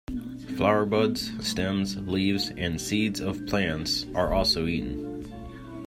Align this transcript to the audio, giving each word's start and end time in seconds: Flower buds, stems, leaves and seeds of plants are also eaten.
Flower 0.57 0.87
buds, 0.87 1.31
stems, 1.47 1.95
leaves 1.95 2.49
and 2.57 2.81
seeds 2.81 3.19
of 3.19 3.45
plants 3.45 4.07
are 4.15 4.33
also 4.33 4.65
eaten. 4.65 5.29